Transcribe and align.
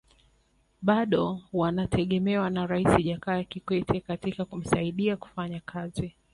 Bado 0.81 1.41
wanategemewa 1.53 2.49
na 2.49 2.67
Rais 2.67 3.05
Jakaya 3.05 3.43
Kikwete 3.43 3.99
katika 4.01 4.45
kumsaidia 4.45 5.17
kufanya 5.17 5.59
kazi 5.59 6.13